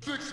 Six. 0.00 0.32